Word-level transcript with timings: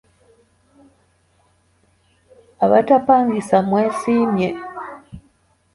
Abatapangisa 2.65 3.57
mwesiimye. 3.67 4.49